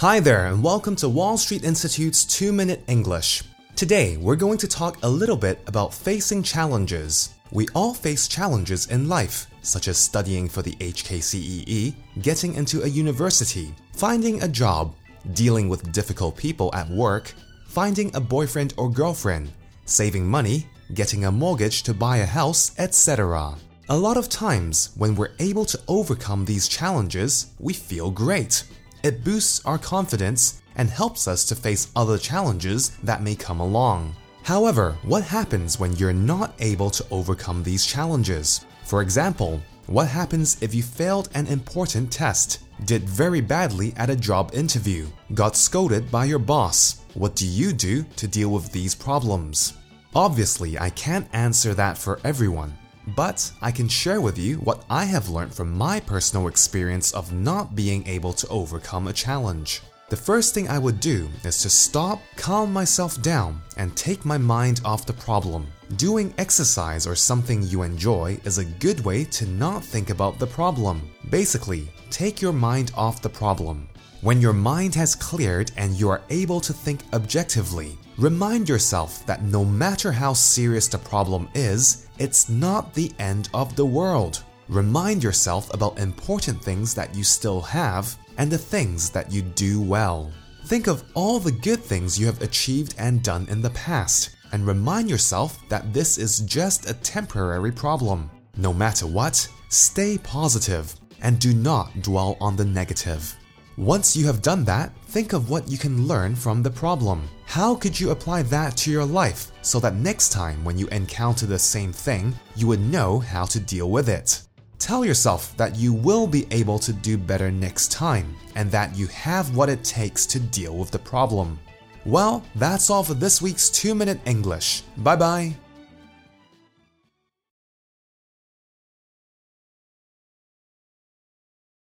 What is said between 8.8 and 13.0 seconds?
in life, such as studying for the HKCEE, getting into a